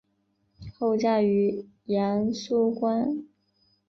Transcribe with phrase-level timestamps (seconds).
[0.79, 3.23] 后嫁于杨肃观。